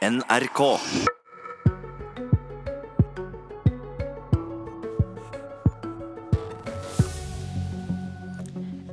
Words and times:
NRK. 0.00 0.60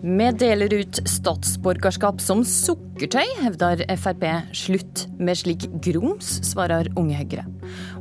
Vi 0.02 0.32
deler 0.36 0.74
ut 0.74 1.00
statsborgerskap 1.08 2.20
som 2.20 2.44
sukkertøy, 2.44 3.24
hevder 3.40 3.86
Frp. 3.96 4.28
Slutt 4.52 5.06
med 5.16 5.40
slik 5.40 5.70
grums, 5.80 6.42
svarer 6.44 6.92
Unge 7.00 7.24
Høyre. 7.24 7.48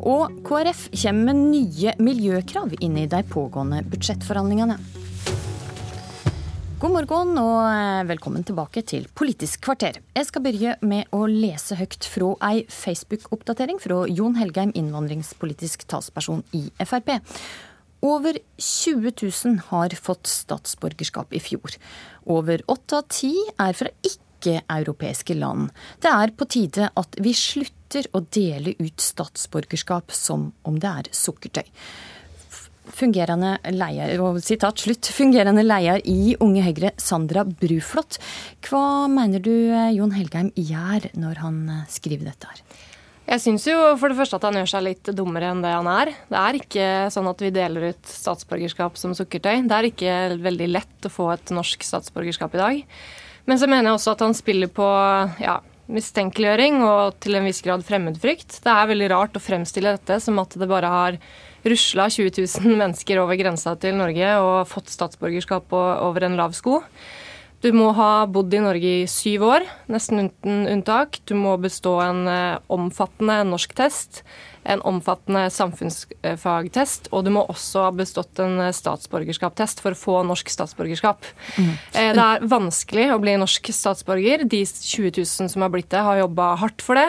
Og 0.03 0.43
KrF 0.43 0.89
kommer 0.99 1.31
med 1.31 1.45
nye 1.55 1.95
miljøkrav 2.03 2.75
inn 2.81 2.99
i 2.99 3.07
de 3.07 3.23
pågående 3.31 3.85
budsjettforhandlingene. 3.87 4.81
God 6.87 6.95
morgen 6.95 7.39
og 7.43 7.65
eh, 7.67 8.05
velkommen 8.07 8.45
tilbake 8.47 8.79
til 8.87 9.09
Politisk 9.19 9.65
kvarter. 9.67 9.97
Jeg 10.15 10.29
skal 10.29 10.45
begynne 10.45 10.77
med 10.87 11.09
å 11.11 11.25
lese 11.27 11.75
høyt 11.75 12.07
fra 12.07 12.29
ei 12.47 12.61
Facebook-oppdatering 12.71 13.81
fra 13.83 14.05
Jon 14.07 14.37
Helgheim, 14.39 14.71
innvandringspolitisk 14.79 15.83
talsperson 15.91 16.45
i 16.55 16.63
Frp. 16.79 17.11
Over 18.07 18.39
20 18.63 19.17
000 19.19 19.59
har 19.73 19.99
fått 19.99 20.31
statsborgerskap 20.31 21.35
i 21.35 21.43
fjor. 21.43 21.75
Over 22.23 22.63
åtte 22.71 23.03
av 23.03 23.11
ti 23.11 23.35
er 23.35 23.75
fra 23.75 23.91
ikke-europeiske 24.07 25.35
land. 25.43 25.75
Det 25.99 26.13
er 26.15 26.37
på 26.39 26.47
tide 26.55 26.93
at 26.95 27.19
vi 27.19 27.35
slutter 27.35 28.07
å 28.15 28.23
dele 28.31 28.79
ut 28.79 29.03
statsborgerskap 29.03 30.15
som 30.15 30.53
om 30.63 30.79
det 30.79 30.99
er 31.03 31.11
sukkertøy. 31.11 31.67
Fungerende 32.95 33.57
leier, 33.75 34.15
sitat 34.45 34.83
slutt, 34.85 35.09
fungerende 35.11 35.65
leier 35.67 36.03
i 36.07 36.37
Unge 36.45 36.63
Høyre, 36.63 36.93
Sandra 37.03 37.43
Bruflot. 37.47 38.21
Hva 38.67 39.07
mener 39.11 39.43
du 39.43 39.55
Jon 39.97 40.15
Helgheim 40.15 40.53
gjør 40.55 41.11
når 41.19 41.43
han 41.43 41.59
skriver 41.91 42.31
dette 42.31 42.53
her? 42.53 42.63
Jeg 43.27 43.43
syns 43.43 43.65
jo 43.67 43.75
for 43.99 44.13
det 44.13 44.21
første 44.21 44.39
at 44.39 44.45
han 44.47 44.57
gjør 44.61 44.69
seg 44.71 44.85
litt 44.87 45.09
dummere 45.19 45.49
enn 45.51 45.63
det 45.65 45.73
han 45.75 45.89
er. 45.91 46.13
Det 46.31 46.39
er 46.39 46.59
ikke 46.61 46.91
sånn 47.11 47.27
at 47.27 47.41
vi 47.43 47.51
deler 47.55 47.89
ut 47.91 48.11
statsborgerskap 48.11 49.01
som 49.01 49.17
sukkertøy. 49.19 49.65
Det 49.67 49.75
er 49.75 49.89
ikke 49.89 50.19
veldig 50.45 50.69
lett 50.71 51.09
å 51.09 51.11
få 51.11 51.33
et 51.35 51.51
norsk 51.55 51.83
statsborgerskap 51.83 52.55
i 52.55 52.61
dag. 52.63 52.85
Men 53.51 53.59
så 53.59 53.67
mener 53.67 53.91
jeg 53.91 53.99
også 53.99 54.15
at 54.15 54.23
han 54.23 54.39
spiller 54.39 54.71
på 54.71 54.87
ja, 55.43 55.57
mistenkeliggjøring 55.91 56.79
og 56.87 57.19
til 57.23 57.39
en 57.39 57.51
viss 57.51 57.65
grad 57.67 57.83
fremmedfrykt. 57.87 58.61
Det 58.63 58.73
er 58.73 58.93
veldig 58.95 59.11
rart 59.11 59.39
å 59.39 59.43
fremstille 59.43 59.97
dette 59.99 60.21
som 60.23 60.39
at 60.43 60.55
det 60.55 60.71
bare 60.71 60.93
har 60.95 61.19
rusla 61.65 62.09
20 62.13 62.43
000 62.61 62.77
mennesker 62.83 63.23
over 63.23 63.39
grensa 63.41 63.77
til 63.81 63.97
Norge 63.99 64.35
og 64.43 64.67
fått 64.71 64.93
statsborgerskap 64.93 65.73
over 65.77 66.27
en 66.27 66.37
lav 66.41 66.57
sko. 66.57 66.83
Du 67.65 67.71
må 67.73 67.89
ha 67.97 68.27
bodd 68.29 68.53
i 68.55 68.61
Norge 68.61 68.91
i 69.03 69.07
syv 69.09 69.47
år, 69.49 69.65
nesten 69.91 70.29
uten 70.29 70.67
unntak. 70.71 71.19
Du 71.27 71.33
må 71.39 71.55
bestå 71.59 71.97
en 72.05 72.27
eh, 72.29 72.59
omfattende 72.73 73.41
norsktest, 73.49 74.21
en 74.69 74.83
omfattende 74.87 75.47
samfunnsfagtest, 75.55 77.09
og 77.11 77.25
du 77.25 77.33
må 77.35 77.47
også 77.49 77.87
ha 77.89 77.95
bestått 77.97 78.43
en 78.45 78.61
eh, 78.61 78.75
statsborgerskapstest 78.77 79.81
for 79.83 79.97
å 79.97 79.99
få 79.99 80.21
norsk 80.29 80.53
statsborgerskap. 80.53 81.25
Mm. 81.57 81.73
Eh, 81.97 82.13
det 82.19 82.29
er 82.29 82.47
vanskelig 82.53 83.09
å 83.15 83.21
bli 83.25 83.39
norsk 83.41 83.73
statsborger. 83.73 84.45
De 84.45 84.63
20 84.69 85.17
000 85.25 85.53
som 85.57 85.65
har 85.65 85.73
blitt 85.73 85.91
det, 85.95 86.05
har 86.05 86.23
jobba 86.27 86.53
hardt 86.61 86.85
for 86.85 87.01
det. 87.01 87.09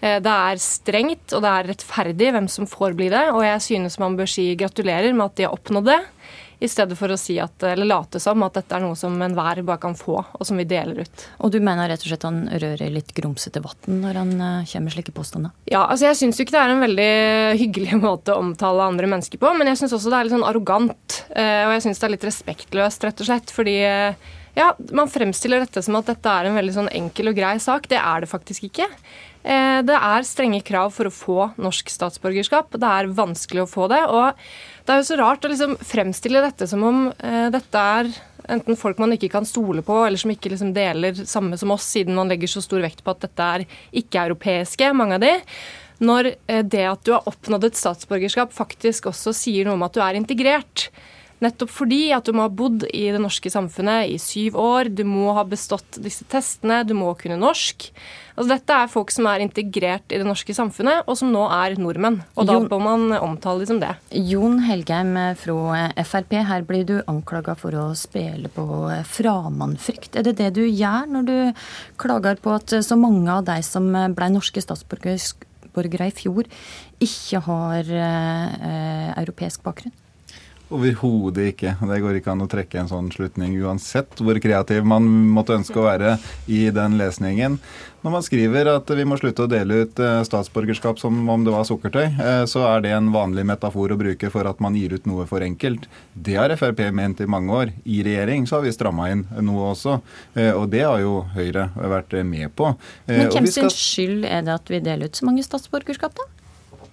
Det 0.00 0.32
er 0.32 0.60
strengt 0.62 1.34
og 1.36 1.42
det 1.44 1.50
er 1.50 1.66
rettferdig 1.68 2.30
hvem 2.32 2.46
som 2.48 2.68
får 2.68 2.94
bli 2.96 3.10
det, 3.12 3.26
og 3.34 3.42
jeg 3.44 3.60
synes 3.66 3.98
man 4.00 4.16
bør 4.16 4.30
si 4.32 4.46
gratulerer 4.56 5.12
med 5.12 5.26
at 5.26 5.36
de 5.36 5.44
har 5.44 5.56
oppnådd 5.56 5.90
det 5.90 6.00
i 6.60 6.68
stedet 6.68 6.96
for 6.98 7.12
å 7.12 7.16
si 7.18 7.38
at, 7.40 7.62
eller 7.64 7.88
late 7.88 8.20
som 8.20 8.42
at 8.44 8.58
dette 8.58 8.76
er 8.76 8.84
noe 8.84 8.96
som 8.98 9.14
enhver 9.24 9.62
bare 9.64 9.80
kan 9.80 9.96
få, 9.96 10.18
og 10.20 10.46
som 10.46 10.60
vi 10.60 10.66
deler 10.68 11.02
ut. 11.02 11.24
Og 11.40 11.52
du 11.54 11.58
mener 11.64 11.88
rett 11.88 12.04
og 12.04 12.10
slett 12.12 12.26
han 12.28 12.42
rører 12.52 12.92
litt 12.92 13.14
grumsete 13.16 13.62
vann 13.64 14.00
når 14.02 14.18
han 14.20 14.34
eh, 14.36 14.66
kommer 14.68 14.90
med 14.90 14.96
slike 14.96 15.14
påstander? 15.16 15.54
Ja, 15.70 15.86
altså 15.86 16.10
jeg 16.10 16.18
syns 16.20 16.40
jo 16.40 16.44
ikke 16.44 16.58
det 16.58 16.62
er 16.62 16.74
en 16.74 16.84
veldig 16.84 17.12
hyggelig 17.62 18.00
måte 18.02 18.36
å 18.36 18.42
omtale 18.44 18.90
andre 18.92 19.08
mennesker 19.10 19.40
på, 19.40 19.54
men 19.56 19.72
jeg 19.72 19.80
syns 19.80 19.96
også 19.96 20.12
det 20.12 20.18
er 20.18 20.28
litt 20.28 20.36
sånn 20.36 20.48
arrogant. 20.50 21.22
Eh, 21.32 21.62
og 21.64 21.74
jeg 21.76 21.86
syns 21.86 22.02
det 22.02 22.08
er 22.08 22.14
litt 22.16 22.28
respektløst, 22.28 23.08
rett 23.08 23.24
og 23.24 23.30
slett. 23.30 23.56
fordi 23.56 23.78
eh, 23.88 24.30
ja, 24.56 24.72
Man 24.90 25.10
fremstiller 25.10 25.62
dette 25.62 25.82
som 25.84 25.98
at 26.00 26.10
dette 26.10 26.36
er 26.36 26.48
en 26.48 26.58
veldig 26.58 26.76
sånn 26.76 26.92
enkel 26.92 27.30
og 27.32 27.38
grei 27.38 27.56
sak. 27.62 27.88
Det 27.90 27.98
er 28.00 28.24
det 28.24 28.30
faktisk 28.30 28.66
ikke. 28.70 28.88
Det 29.40 29.96
er 29.96 30.26
strenge 30.28 30.58
krav 30.60 30.90
for 30.92 31.08
å 31.08 31.14
få 31.14 31.44
norsk 31.56 31.88
statsborgerskap. 31.88 32.74
Det 32.76 32.90
er 32.92 33.08
vanskelig 33.16 33.62
å 33.62 33.70
få 33.70 33.86
det. 33.88 34.02
og 34.04 34.36
det 34.90 34.96
er 34.96 35.04
jo 35.04 35.06
så 35.06 35.16
rart 35.20 35.44
å 35.46 35.48
liksom 35.52 35.76
fremstille 35.86 36.40
dette 36.42 36.66
som 36.66 36.82
om 36.82 37.04
eh, 37.12 37.46
dette 37.54 37.78
er 37.78 38.08
enten 38.50 38.78
folk 38.78 38.98
man 38.98 39.12
ikke 39.14 39.28
kan 39.30 39.44
stole 39.46 39.84
på, 39.86 40.00
eller 40.02 40.18
som 40.18 40.32
ikke 40.32 40.50
liksom 40.50 40.72
deler 40.74 41.14
samme 41.28 41.54
som 41.60 41.70
oss, 41.70 41.86
siden 41.92 42.16
man 42.16 42.32
legger 42.32 42.50
så 42.50 42.62
stor 42.64 42.82
vekt 42.82 43.04
på 43.06 43.12
at 43.14 43.22
dette 43.22 43.46
er 43.54 43.64
ikke-europeiske, 44.00 44.88
mange 44.98 45.20
av 45.20 45.22
de. 45.22 45.30
Når 46.02 46.32
eh, 46.32 46.64
det 46.66 46.82
at 46.90 47.04
du 47.06 47.12
har 47.14 47.28
oppnådd 47.30 47.68
et 47.68 47.78
statsborgerskap 47.78 48.56
faktisk 48.56 49.12
også 49.12 49.36
sier 49.36 49.68
noe 49.68 49.78
om 49.78 49.86
at 49.86 49.94
du 49.94 50.02
er 50.02 50.18
integrert. 50.18 50.88
Nettopp 51.40 51.70
fordi 51.72 52.10
at 52.12 52.26
du 52.28 52.34
må 52.36 52.44
ha 52.44 52.52
bodd 52.52 52.84
i 52.92 53.06
det 53.14 53.20
norske 53.22 53.48
samfunnet 53.52 54.10
i 54.12 54.18
syv 54.20 54.58
år, 54.60 54.90
du 54.92 55.06
må 55.08 55.32
ha 55.36 55.44
bestått 55.48 55.96
disse 56.04 56.26
testene, 56.28 56.82
du 56.84 56.92
må 56.98 57.14
kunne 57.16 57.38
norsk. 57.40 57.86
Altså 58.34 58.48
Dette 58.52 58.76
er 58.76 58.90
folk 58.92 59.12
som 59.12 59.28
er 59.30 59.42
integrert 59.44 60.12
i 60.12 60.18
det 60.20 60.26
norske 60.28 60.52
samfunnet, 60.56 61.08
og 61.08 61.16
som 61.16 61.32
nå 61.32 61.46
er 61.52 61.78
nordmenn. 61.80 62.20
Og 62.36 62.48
da 62.48 62.58
må 62.60 62.80
man 62.84 63.16
omtale 63.16 63.64
dem 63.64 63.70
som 63.70 63.80
det. 63.80 63.94
Jon 64.12 64.60
Helgheim 64.66 65.16
fra 65.40 65.86
Frp, 66.04 66.36
her 66.50 66.66
blir 66.68 66.84
du 66.88 66.94
anklaga 67.10 67.56
for 67.58 67.76
å 67.76 67.86
spille 67.98 68.52
på 68.52 68.66
framannfrykt. 69.08 70.20
Er 70.20 70.28
det 70.28 70.36
det 70.42 70.52
du 70.60 70.62
gjør 70.66 71.08
når 71.08 71.30
du 71.30 71.64
klager 72.00 72.40
på 72.40 72.52
at 72.58 72.76
så 72.84 73.00
mange 73.00 73.32
av 73.32 73.48
de 73.48 73.56
som 73.64 73.88
ble 73.88 74.30
norske 74.36 74.60
statsborgere 74.64 76.10
i 76.10 76.16
fjor, 76.16 76.48
ikke 77.00 77.44
har 77.48 77.92
eh, 77.96 79.10
europeisk 79.20 79.64
bakgrunn? 79.64 79.96
Overhodet 80.70 81.50
ikke. 81.50 81.74
Det 81.82 82.00
går 82.02 82.20
ikke 82.20 82.30
an 82.30 82.44
å 82.44 82.48
trekke 82.50 82.78
en 82.78 82.90
sånn 82.90 83.08
slutning 83.10 83.56
uansett 83.58 84.20
hvor 84.22 84.38
kreativ 84.42 84.86
man 84.86 85.06
måtte 85.34 85.56
ønske 85.58 85.74
å 85.80 85.86
være 85.88 86.14
i 86.46 86.68
den 86.74 86.94
lesningen. 87.00 87.56
Når 88.00 88.14
man 88.14 88.24
skriver 88.24 88.70
at 88.70 88.88
vi 88.96 89.04
må 89.04 89.18
slutte 89.20 89.44
å 89.44 89.50
dele 89.50 89.82
ut 89.82 89.98
eh, 90.00 90.22
statsborgerskap 90.24 91.02
som 91.02 91.18
om 91.28 91.42
det 91.44 91.52
var 91.52 91.66
sukkertøy, 91.68 92.06
eh, 92.06 92.44
så 92.48 92.62
er 92.70 92.86
det 92.86 92.94
en 92.96 93.10
vanlig 93.12 93.44
metafor 93.50 93.92
å 93.92 93.98
bruke 94.00 94.30
for 94.32 94.48
at 94.48 94.62
man 94.64 94.78
gir 94.78 94.94
ut 94.94 95.10
noe 95.10 95.26
for 95.28 95.44
enkelt. 95.44 95.84
Det 96.14 96.38
har 96.38 96.54
Frp 96.56 96.80
ment 96.96 97.20
i 97.20 97.28
mange 97.28 97.52
år. 97.52 97.74
I 97.84 98.00
regjering 98.06 98.46
så 98.48 98.60
har 98.60 98.64
vi 98.64 98.72
stramma 98.72 99.10
inn 99.12 99.26
noe 99.44 99.72
også, 99.74 99.98
eh, 100.38 100.52
og 100.54 100.70
det 100.72 100.86
har 100.86 101.02
jo 101.02 101.20
Høyre 101.34 101.68
vært 101.76 102.16
med 102.24 102.54
på. 102.56 102.72
Men 103.10 103.28
hvem 103.34 103.50
sin 103.50 103.68
skyld 103.74 104.24
er 104.24 104.46
det 104.46 104.56
at 104.56 104.72
vi 104.72 104.80
deler 104.86 105.10
ut 105.10 105.20
så 105.20 105.28
mange 105.28 105.44
statsborgerskap, 105.44 106.16
da? 106.16 106.39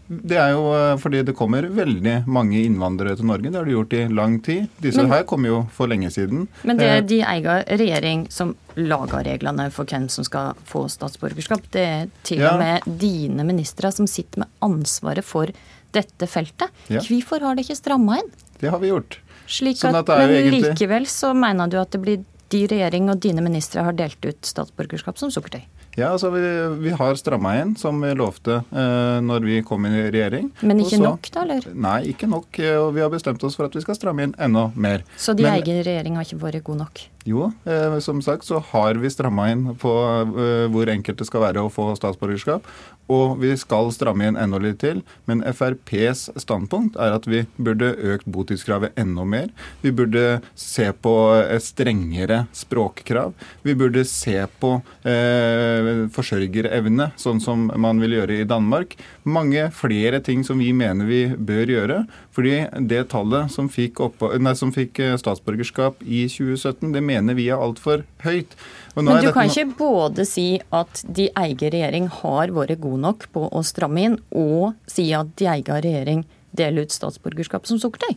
Det 0.08 0.38
er 0.40 0.54
jo 0.56 0.70
eh, 0.72 0.94
fordi 1.02 1.22
det 1.28 1.36
kommer 1.36 1.68
veldig 1.76 2.22
mange 2.32 2.62
innvandrere 2.64 3.18
til 3.20 3.28
Norge. 3.28 3.52
Det 3.52 3.60
har 3.60 3.68
det 3.68 3.76
gjort 3.76 3.96
i 3.98 4.04
lang 4.20 4.38
tid. 4.44 4.70
Disse 4.84 5.04
men, 5.04 5.12
her 5.12 5.26
kom 5.28 5.48
jo 5.48 5.62
for 5.76 5.92
lenge 5.92 6.12
siden. 6.14 6.46
Men 6.68 6.80
det 6.80 6.88
er 6.88 7.02
eh, 7.02 7.08
de 7.10 7.20
egen 7.34 7.66
regjering 7.82 8.26
som 8.34 8.56
lager 8.78 9.26
reglene 9.28 9.68
for 9.74 9.90
hvem 9.90 10.08
som 10.14 10.28
skal 10.28 10.58
få 10.70 10.86
statsborgerskap. 10.92 11.68
Det 11.74 11.84
er 11.84 12.08
til 12.28 12.44
ja. 12.46 12.54
og 12.54 12.64
med 12.64 12.88
dine 13.02 13.48
ministre 13.48 13.92
som 13.92 14.08
sitter 14.10 14.46
med 14.46 14.54
ansvaret 14.64 15.28
for 15.28 15.52
dette 15.96 16.30
feltet. 16.30 16.72
Ja. 16.92 17.04
Hvorfor 17.04 17.44
har 17.44 17.58
det 17.58 17.68
ikke 17.68 17.80
stramma 17.80 18.22
inn? 18.22 18.34
Det 18.62 18.72
har 18.72 18.82
vi 18.84 18.94
gjort. 18.94 19.20
Slik 19.48 19.80
sånn 19.80 19.96
at, 19.96 20.08
men 20.08 20.34
egentlig... 20.34 20.64
likevel 20.72 21.08
så 21.10 21.32
mener 21.36 21.72
du 21.72 21.80
at 21.80 21.94
det 21.96 22.04
blir 22.04 22.24
de 22.52 22.64
regjering 22.72 23.10
og 23.12 23.20
dine 23.24 23.44
ministre 23.44 23.84
har 23.84 23.96
delt 23.96 24.24
ut 24.24 24.48
statsborgerskap 24.48 25.20
som 25.20 25.32
sukkertøy? 25.34 25.66
Ja, 25.98 26.12
altså 26.14 26.30
vi, 26.30 26.42
vi 26.84 26.92
har 26.94 27.16
stramma 27.18 27.56
inn, 27.58 27.72
som 27.76 27.98
vi 28.06 28.12
lovte 28.14 28.60
eh, 28.70 29.18
når 29.26 29.48
vi 29.48 29.56
kom 29.66 29.88
inn 29.90 29.96
i 29.98 30.04
regjering. 30.14 30.52
Men 30.62 30.84
ikke 30.84 31.00
så, 31.00 31.04
nok, 31.08 31.30
da? 31.34 31.42
eller? 31.42 31.66
Nei, 31.74 31.98
ikke 32.12 32.30
nok. 32.30 32.60
Eh, 32.62 32.78
og 32.78 32.92
vi 32.94 33.02
har 33.02 33.10
bestemt 33.10 33.42
oss 33.48 33.58
for 33.58 33.66
at 33.66 33.74
vi 33.74 33.82
skal 33.82 33.98
stramme 33.98 34.28
inn 34.28 34.36
enda 34.38 34.68
mer. 34.78 35.02
Så 35.18 35.34
de 35.34 35.48
egen 35.50 35.82
regjering 35.82 36.20
har 36.20 36.30
ikke 36.30 36.38
vært 36.44 36.68
god 36.70 36.84
nok? 36.84 37.02
Jo, 37.28 37.50
eh, 37.68 38.00
som 38.00 38.22
sagt 38.24 38.48
så 38.48 38.62
har 38.72 38.96
vi 38.96 39.10
stramma 39.12 39.50
inn 39.52 39.66
på 39.76 39.92
eh, 40.40 40.68
hvor 40.72 40.88
enkelt 40.88 41.20
det 41.20 41.28
skal 41.28 41.44
være 41.44 41.66
å 41.66 41.72
få 41.74 41.90
statsborgerskap. 42.00 42.64
Og 43.12 43.38
vi 43.40 43.54
skal 43.60 43.88
stramme 43.96 44.28
inn 44.28 44.40
enda 44.40 44.60
litt 44.60 44.80
til. 44.84 45.02
Men 45.28 45.44
FrPs 45.48 46.28
standpunkt 46.40 46.98
er 47.00 47.16
at 47.16 47.28
vi 47.28 47.46
burde 47.56 47.94
økt 48.14 48.28
botidskravet 48.32 48.96
enda 49.00 49.24
mer. 49.28 49.52
Vi 49.84 49.94
burde 49.96 50.40
se 50.60 50.90
på 50.92 51.16
strengere 51.64 52.46
språkkrav. 52.56 53.36
Vi 53.64 53.76
burde 53.80 54.04
se 54.08 54.36
på 54.60 54.74
eh, 55.08 56.08
forsørgerevne, 56.16 57.12
sånn 57.20 57.44
som 57.44 57.68
man 57.80 58.04
vil 58.04 58.18
gjøre 58.20 58.42
i 58.42 58.48
Danmark. 58.48 58.98
Mange 59.28 59.70
flere 59.76 60.20
ting 60.24 60.44
som 60.48 60.60
vi 60.60 60.74
mener 60.76 61.08
vi 61.08 61.24
bør 61.36 61.76
gjøre. 61.76 62.02
Fordi 62.38 62.58
det 62.86 63.00
tallet 63.10 63.50
som 63.50 63.66
fikk, 63.66 63.98
nei, 64.38 64.52
som 64.54 64.70
fikk 64.70 65.00
eh, 65.02 65.16
statsborgerskap 65.18 66.04
i 66.06 66.28
2017, 66.30 66.92
det 66.94 67.02
mener 67.02 67.34
vi 67.34 67.48
er 67.50 67.58
altfor 67.58 68.04
høyt. 68.22 68.54
Men 68.94 69.10
du 69.26 69.32
kan 69.34 69.50
ikke 69.50 69.72
både 69.80 70.26
si 70.30 70.60
at 70.70 71.02
de 71.02 71.32
egen 71.32 71.74
regjering 71.74 72.12
har 72.20 72.54
vært 72.54 72.78
god 72.84 73.02
nok 73.08 73.26
på 73.34 73.48
å 73.50 73.64
stramme 73.66 74.06
inn, 74.06 74.20
og 74.30 74.78
si 74.86 75.10
at 75.18 75.34
de 75.42 75.50
egen 75.50 75.82
regjering 75.82 76.24
deler 76.58 76.86
ut 76.86 76.94
statsborgerskap 76.94 77.66
som 77.66 77.82
sukkertøy? 77.82 78.14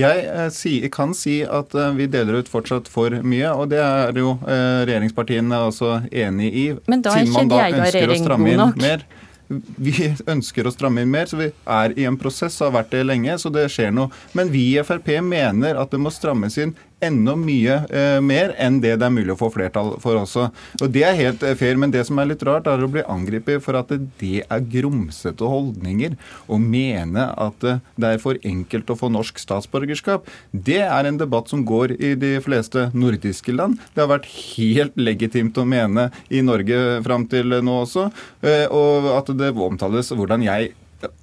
Jeg 0.00 0.24
eh, 0.24 0.88
kan 0.88 1.12
si 1.12 1.42
at 1.44 1.76
eh, 1.76 1.92
vi 1.98 2.08
deler 2.08 2.40
ut 2.40 2.48
fortsatt 2.48 2.88
for 2.88 3.12
mye, 3.20 3.52
og 3.52 3.68
det 3.74 3.82
er 3.84 4.16
jo 4.16 4.38
regjeringspartiene 4.48 5.60
også 5.68 5.98
enig 6.08 6.48
i. 6.56 6.66
Men 6.88 7.04
da 7.04 7.18
er 7.18 7.28
ikke 7.28 7.44
de 7.52 7.60
egen 7.66 7.84
regjering 7.84 8.30
god 8.32 8.64
nok? 8.64 8.80
Mer. 8.80 9.04
Vi 9.76 10.12
ønsker 10.34 10.66
å 10.66 10.72
stramme 10.74 11.04
inn 11.04 11.12
mer, 11.12 11.28
så 11.30 11.40
vi 11.40 11.50
er 11.50 11.96
i 11.98 12.06
en 12.08 12.18
prosess 12.20 12.60
og 12.60 12.70
har 12.70 12.78
vært 12.80 12.94
det 12.94 13.02
lenge, 13.08 13.36
så 13.38 13.52
det 13.52 13.68
skjer 13.72 13.92
noe. 13.94 14.12
Men 14.38 14.52
vi 14.52 14.68
i 14.76 14.84
Frp 14.86 15.10
mener 15.24 15.78
at 15.80 15.92
det 15.92 16.00
må 16.02 16.12
strammes 16.14 16.58
inn 16.62 16.74
enda 17.02 17.34
mye 17.38 17.78
eh, 17.90 18.18
mer 18.24 18.54
enn 18.60 18.80
det 18.82 18.94
det 19.00 19.06
er 19.06 19.14
mulig 19.14 19.34
å 19.34 19.38
få 19.40 19.50
flertall 19.54 19.94
for 20.02 20.18
også. 20.20 20.48
Og 20.80 20.92
Det 20.94 21.04
er 21.06 21.18
helt 21.18 21.42
eh, 21.46 21.56
fair, 21.58 21.78
men 21.80 21.92
det 21.94 22.04
som 22.08 22.20
er 22.22 22.30
litt 22.30 22.44
rart, 22.46 22.68
er 22.70 22.82
å 22.82 22.90
bli 22.90 23.04
angrepet 23.10 23.62
for 23.64 23.78
at 23.78 23.92
det 24.20 24.44
er 24.44 24.66
grumsete 24.72 25.48
holdninger 25.48 26.16
å 26.46 26.58
mene 26.62 27.28
at 27.40 27.66
eh, 27.68 27.80
det 27.96 28.14
er 28.14 28.22
for 28.22 28.38
enkelt 28.46 28.92
å 28.92 28.98
få 28.98 29.10
norsk 29.12 29.40
statsborgerskap. 29.42 30.28
Det 30.52 30.82
er 30.84 31.08
en 31.08 31.20
debatt 31.20 31.50
som 31.52 31.64
går 31.68 31.96
i 31.98 32.14
de 32.18 32.34
fleste 32.44 32.88
nordiske 32.94 33.54
land. 33.54 33.80
Det 33.94 34.04
har 34.04 34.12
vært 34.12 34.30
helt 34.56 34.98
legitimt 35.00 35.58
å 35.58 35.66
mene 35.68 36.10
i 36.30 36.44
Norge 36.44 37.02
fram 37.06 37.26
til 37.30 37.58
nå 37.62 37.80
også. 37.86 38.08
Eh, 38.44 38.66
og 38.70 39.10
at 39.16 39.34
det 39.38 39.52
omtales 39.52 40.12
hvordan 40.12 40.44
jeg 40.46 40.72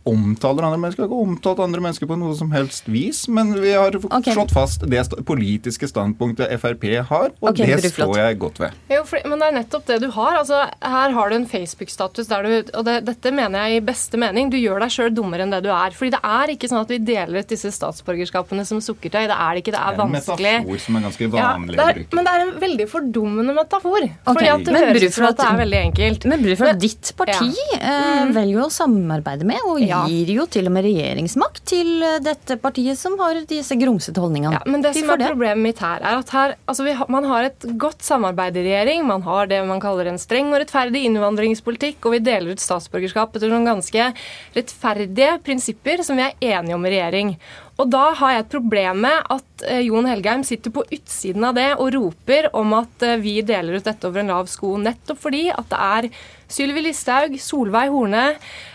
omtaler 0.09 0.65
andre 0.67 0.79
mennesker. 0.81 1.03
Jeg 1.03 1.07
har 1.07 1.13
ikke 1.13 1.29
omtalt 1.29 1.61
andre 1.63 1.83
mennesker 1.83 2.09
på 2.09 2.17
noe 2.19 2.35
som 2.37 2.51
helst 2.53 2.89
vis, 2.91 3.23
men 3.31 3.53
vi 3.59 3.73
har 3.75 3.95
okay. 3.99 4.33
slått 4.33 4.53
fast 4.55 4.85
det 4.89 5.03
politiske 5.27 5.89
standpunktet 5.89 6.51
Frp 6.59 6.85
har, 7.09 7.31
og 7.39 7.51
okay, 7.51 7.75
det 7.79 7.91
står 7.93 8.15
jeg 8.17 8.39
godt 8.41 8.59
ved. 8.63 8.77
Jo, 8.91 9.03
for, 9.07 9.23
men 9.29 9.41
det 9.41 9.49
er 9.49 9.55
nettopp 9.59 9.85
det 9.89 9.99
du 10.03 10.09
har. 10.15 10.39
Altså, 10.41 10.63
her 10.81 11.15
har 11.15 11.31
du 11.31 11.37
en 11.37 11.47
Facebook-status 11.49 12.29
der 12.29 12.45
du 12.45 12.71
Og 12.79 12.85
det, 12.85 12.95
dette 13.07 13.31
mener 13.33 13.67
jeg 13.67 13.79
i 13.79 13.85
beste 13.85 14.19
mening. 14.19 14.49
Du 14.51 14.57
gjør 14.59 14.81
deg 14.83 14.93
sjøl 14.93 15.11
dummere 15.15 15.45
enn 15.45 15.53
det 15.53 15.61
du 15.65 15.69
er. 15.73 15.93
Fordi 15.95 16.13
det 16.15 16.21
er 16.25 16.53
ikke 16.53 16.69
sånn 16.71 16.81
at 16.83 16.93
vi 16.93 16.99
deler 17.03 17.43
ut 17.43 17.51
disse 17.51 17.71
statsborgerskapene 17.75 18.65
som 18.67 18.81
sukkertøy. 18.83 19.27
Det 19.29 19.35
er 19.35 19.55
det 19.55 19.63
ikke. 19.63 19.73
Det 19.75 19.81
er, 19.81 19.97
vanskelig. 19.99 20.37
Det 20.39 20.49
er 20.49 20.59
en 20.59 20.67
metafor 20.67 20.83
som 20.85 20.99
er 20.99 21.05
ganske 21.07 21.29
vanlig 21.35 21.79
ja, 21.79 21.87
er, 21.89 22.01
Men 22.17 22.27
det 22.27 22.33
er 22.33 22.45
en 22.45 22.53
veldig 22.63 22.87
fordummende 22.91 23.55
metafor. 23.57 24.07
Okay. 24.07 24.27
Fordi 24.29 24.51
at 24.53 24.65
det 24.65 24.75
men 24.75 24.87
høres 24.87 25.05
ut 25.07 25.17
som 25.17 25.29
at 25.29 25.39
det 25.39 25.47
er 25.49 25.61
veldig 25.63 25.81
enkelt. 25.89 26.29
Men 26.31 26.45
Bruflot, 26.45 26.81
ditt 26.83 27.13
parti 27.19 27.49
ja. 27.53 27.79
eh, 27.79 28.23
mm. 28.25 28.35
velger 28.37 28.65
å 28.65 28.69
samarbeide 28.73 29.47
med 29.49 29.68
og 29.69 29.83
ja. 29.83 30.01
gir 30.09 30.31
jo 30.33 30.45
til 30.51 30.69
og 30.69 30.73
med 30.75 30.85
regjeringsmakt 30.87 31.61
til 31.69 32.03
eh, 32.05 32.17
dette 32.23 32.57
partiet 32.61 32.99
som 32.99 33.15
har 33.21 33.39
disse 33.49 33.77
grumsete 33.79 34.21
holdningene. 34.21 34.57
Ja, 34.57 34.63
men 34.69 34.83
det 34.85 34.95
som 34.97 35.11
er 35.13 35.21
det. 35.21 35.29
problemet 35.31 35.63
mitt 35.63 35.83
her, 35.83 36.01
er 36.01 36.19
at 36.23 36.33
her, 36.35 36.55
altså 36.69 36.87
vi, 36.87 36.95
man 37.11 37.29
har 37.29 37.49
et 37.49 37.69
godt 37.81 38.05
samarbeid 38.05 38.59
i 38.59 38.65
regjering. 38.67 39.05
Man 39.09 39.23
har 39.27 39.49
det 39.51 39.61
man 39.69 39.81
kaller 39.83 40.11
en 40.11 40.19
streng 40.21 40.51
og 40.53 40.61
rettferdig 40.63 41.05
innvandringspolitikk, 41.07 42.01
og 42.03 42.17
vi 42.17 42.23
deler 42.25 42.57
ut 42.57 42.63
statsborgerskap 42.63 43.35
etter 43.37 43.51
noen 43.51 43.67
ganske 43.69 44.11
rettferdige 44.57 45.37
prinsipper 45.45 46.05
som 46.05 46.19
vi 46.19 46.27
er 46.27 46.59
enige 46.59 46.77
om 46.77 46.87
i 46.87 46.93
regjering. 46.95 47.35
Og 47.79 47.87
da 47.87 48.09
har 48.19 48.33
jeg 48.33 48.43
et 48.43 48.51
problem 48.51 49.03
med 49.05 49.29
at 49.31 49.63
eh, 49.67 49.85
Jon 49.87 50.07
Helgheim 50.09 50.43
sitter 50.47 50.73
på 50.75 50.83
utsiden 50.91 51.45
av 51.47 51.55
det 51.55 51.69
og 51.77 51.93
roper 51.95 52.49
om 52.57 52.75
at 52.75 53.05
eh, 53.07 53.19
vi 53.21 53.39
deler 53.45 53.79
ut 53.79 53.87
dette 53.87 54.09
over 54.09 54.23
en 54.23 54.33
lav 54.33 54.49
sko, 54.51 54.75
nettopp 54.83 55.21
fordi 55.23 55.47
at 55.53 55.71
det 55.71 55.79
er 55.85 56.09
Sylvi 56.49 56.81
Listhaug, 56.81 57.35
Solveig 57.39 57.91
Horne 57.93 58.23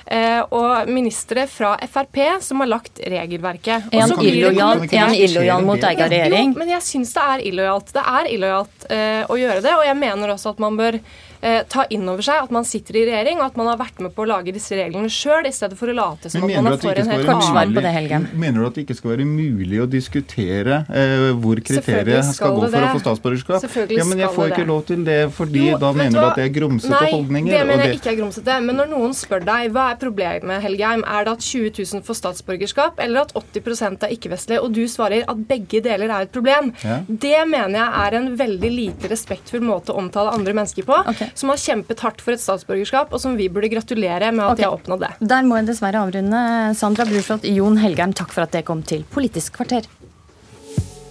eh, 0.07 0.41
og 0.55 0.89
ministre 0.89 1.45
fra 1.51 1.75
Frp 1.91 2.21
som 2.47 2.63
har 2.63 2.71
lagt 2.71 3.03
regelverket. 3.03 3.91
En 3.91 4.15
illojal 4.23 5.67
mot 5.67 5.85
egen 5.91 6.09
regjering? 6.15 6.55
Jo, 6.55 6.63
men 6.63 6.73
jeg 6.77 6.87
syns 6.87 7.13
det 7.17 7.27
er 7.35 7.45
illojalt. 7.51 7.93
Det 7.97 8.07
er 8.15 8.31
illojalt 8.31 8.89
eh, 8.89 9.23
å 9.27 9.39
gjøre 9.41 9.61
det, 9.67 9.75
og 9.75 9.85
jeg 9.89 10.01
mener 10.01 10.37
også 10.37 10.55
at 10.55 10.63
man 10.65 10.81
bør 10.81 11.01
eh, 11.45 11.63
ta 11.69 11.85
inn 11.93 12.07
over 12.09 12.25
seg 12.25 12.47
at 12.47 12.53
man 12.55 12.67
sitter 12.67 12.99
i 12.99 13.05
regjering, 13.09 13.41
og 13.43 13.51
at 13.51 13.59
man 13.61 13.69
har 13.71 13.79
vært 13.81 14.01
med 14.05 14.15
på 14.17 14.25
å 14.25 14.29
lage 14.29 14.55
disse 14.55 14.77
reglene 14.79 15.11
sjøl, 15.13 15.47
i 15.49 15.53
stedet 15.55 15.79
for 15.79 15.93
å 15.93 15.97
late 15.97 16.33
som 16.33 16.45
at 16.47 16.55
man 16.57 16.71
er 16.73 16.79
for 16.81 17.01
en 17.01 17.13
helt 17.13 17.33
annen 17.35 17.75
på 17.77 17.85
det, 17.85 17.93
Helgen. 17.95 18.29
Mener 18.41 18.63
du 18.63 18.69
at 18.69 18.79
det 18.79 18.85
ikke 18.87 18.97
skal 18.99 19.15
være 19.15 19.27
mulig 19.29 19.81
å 19.83 19.89
diskutere 19.91 20.81
eh, 20.89 21.27
hvor 21.41 21.61
kriteriet 21.65 22.25
skal, 22.25 22.39
skal 22.39 22.57
gå 22.57 22.65
for 22.65 22.77
det. 22.77 22.85
å 22.89 22.95
få 22.95 23.03
statsborgerskap? 23.05 23.69
Ja, 23.95 24.07
men 24.09 24.25
jeg 24.25 24.33
får 24.35 24.55
ikke 24.55 24.69
lov 24.69 24.85
til 24.89 25.05
det, 25.07 25.19
fordi 25.37 25.67
jo, 25.69 25.81
da 25.83 25.93
mener 25.97 26.19
du 26.19 26.29
at 26.31 26.41
det 26.41 26.47
er 26.49 26.55
grumsete 26.55 26.95
Nei, 26.95 27.13
holdninger. 27.13 27.51
Nei, 27.51 27.61
det 27.61 27.69
mener 27.71 27.91
jeg 27.91 28.01
ikke 28.01 28.13
er 28.15 28.19
grumsete. 28.23 28.59
Men 28.65 28.81
når 28.81 28.91
noen 28.95 29.17
spør 29.17 29.45
deg 29.45 29.75
hva 29.75 29.89
er 29.93 30.01
problemet, 30.01 30.65
Helgheim, 30.65 31.05
er 31.05 31.29
det 31.29 31.37
at 31.37 31.45
20 31.45 31.75
000 31.77 32.07
får 32.07 32.21
statsborgerskap, 32.21 33.03
eller 33.05 33.27
at 33.27 33.37
80% 33.37 34.09
er 34.09 34.17
ikke-vestlige, 34.17 34.63
og 34.65 34.75
du 34.75 34.85
svarer 34.91 35.27
at 35.29 35.45
begge 35.49 35.83
deler 35.85 36.09
er 36.09 36.29
et 36.29 36.35
problem, 36.35 36.73
ja. 36.85 37.01
det 37.09 37.37
mener 37.51 37.79
jeg 37.79 38.05
er 38.05 38.19
en 38.21 38.31
veldig 38.39 38.73
lite 38.73 39.11
respektfull 39.13 39.65
måte 39.65 39.93
å 39.93 40.01
omtale 40.01 40.33
andre 40.35 40.57
mennesker 40.57 40.89
på. 40.89 41.01
Okay 41.13 41.34
som 41.35 41.53
har 41.53 41.61
kjempet 41.61 42.01
hardt 42.05 42.23
for 42.25 42.35
et 42.35 42.43
statsborgerskap, 42.43 43.13
og 43.13 43.23
som 43.23 43.37
vi 43.39 43.51
burde 43.53 43.71
gratulere 43.73 44.31
med 44.33 44.45
at 44.45 44.55
okay. 44.55 44.63
de 44.63 44.69
har 44.69 44.79
oppnådd 44.79 45.05
det. 45.05 45.13
Der 45.35 45.47
må 45.47 45.61
jeg 45.61 45.71
dessverre 45.73 46.07
avrunde. 46.07 46.41
Sandra 46.79 47.07
Bruflot, 47.09 47.47
Jon 47.51 47.79
Helgheim, 47.83 48.15
takk 48.17 48.33
for 48.35 48.47
at 48.47 48.55
det 48.55 48.65
kom 48.69 48.83
til 48.87 49.05
Politisk 49.15 49.59
kvarter. 49.61 49.89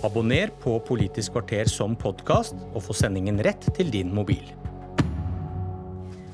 Abonner 0.04 0.52
på 0.64 0.80
Politisk 0.84 1.38
kvarter 1.38 1.70
som 1.72 1.96
podkast, 2.00 2.58
og 2.74 2.84
få 2.84 2.96
sendingen 2.98 3.40
rett 3.44 3.70
til 3.78 3.92
din 3.94 4.12
mobil. 4.16 4.44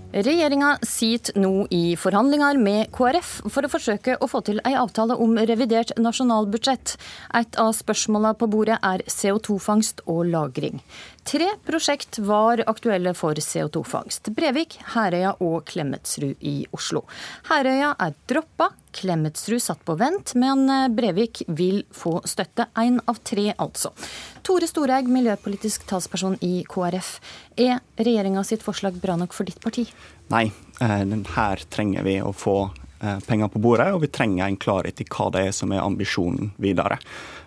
Regjeringa 0.09 0.71
sitter 0.81 1.35
nå 1.37 1.67
i 1.69 1.93
forhandlinger 2.01 2.57
med 2.57 2.87
KrF 2.95 3.33
for 3.53 3.61
å 3.61 3.69
forsøke 3.69 4.15
å 4.17 4.29
få 4.31 4.41
til 4.47 4.57
ei 4.65 4.71
avtale 4.73 5.13
om 5.21 5.35
revidert 5.37 5.93
nasjonalbudsjett. 6.01 6.95
Et 7.37 7.59
av 7.61 7.69
spørsmåla 7.77 8.31
på 8.39 8.47
bordet 8.49 8.79
er 8.81 9.03
CO2-fangst 9.05 10.01
og 10.07 10.25
-lagring. 10.25 10.81
Tre 11.29 11.45
prosjekt 11.65 12.17
var 12.25 12.63
aktuelle 12.65 13.11
for 13.13 13.37
CO2-fangst. 13.37 14.31
Brevik, 14.33 14.79
Herøya 14.95 15.35
og 15.45 15.67
Klemetsrud 15.69 16.41
i 16.41 16.63
Oslo. 16.73 17.03
Herøya 17.51 17.91
er 18.01 18.15
droppa, 18.31 18.71
Klemetsrud 18.97 19.61
satt 19.61 19.83
på 19.85 19.93
vent, 19.99 20.33
men 20.41 20.65
Brevik 20.97 21.43
vil 21.53 21.83
få 21.93 22.15
støtte. 22.25 22.65
Én 22.81 22.97
av 23.05 23.21
tre, 23.21 23.51
altså. 23.61 23.93
Tore 24.41 24.65
Storeig, 24.65 25.05
miljøpolitisk 25.05 25.85
talsperson 25.91 26.39
i 26.41 26.63
KrF. 26.65 27.19
Er 27.61 27.77
regjeringa 28.01 28.41
sitt 28.41 28.65
forslag 28.65 28.97
bra 28.97 29.13
nok 29.21 29.37
for 29.37 29.45
ditt 29.45 29.61
parti? 29.61 29.85
Nei, 30.33 30.47
eh, 30.81 31.17
her 31.35 31.65
trenger 31.69 32.09
vi 32.09 32.17
å 32.25 32.33
få 32.33 32.57
eh, 32.73 32.88
penger 33.27 33.47
på 33.53 33.61
bordet, 33.63 33.89
og 33.95 34.03
vi 34.03 34.11
trenger 34.11 34.47
en 34.47 34.59
klarhet 34.59 35.01
i 35.01 35.07
hva 35.07 35.29
det 35.33 35.45
er 35.47 35.53
som 35.55 35.71
er 35.71 35.83
ambisjonen 35.83 36.51
videre. 36.61 36.99